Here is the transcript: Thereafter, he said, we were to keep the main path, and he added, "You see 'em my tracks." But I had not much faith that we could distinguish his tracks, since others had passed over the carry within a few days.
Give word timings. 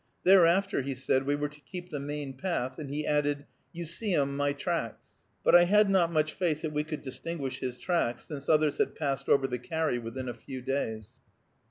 Thereafter, 0.23 0.81
he 0.81 0.95
said, 0.95 1.27
we 1.27 1.35
were 1.35 1.47
to 1.47 1.59
keep 1.59 1.89
the 1.91 1.99
main 1.99 2.33
path, 2.33 2.79
and 2.79 2.89
he 2.89 3.05
added, 3.05 3.45
"You 3.71 3.85
see 3.85 4.15
'em 4.15 4.35
my 4.35 4.51
tracks." 4.51 5.09
But 5.43 5.53
I 5.53 5.65
had 5.65 5.91
not 5.91 6.11
much 6.11 6.33
faith 6.33 6.63
that 6.63 6.73
we 6.73 6.83
could 6.83 7.03
distinguish 7.03 7.59
his 7.59 7.77
tracks, 7.77 8.23
since 8.23 8.49
others 8.49 8.79
had 8.79 8.95
passed 8.95 9.29
over 9.29 9.45
the 9.45 9.59
carry 9.59 9.99
within 9.99 10.27
a 10.27 10.33
few 10.33 10.63
days. 10.63 11.13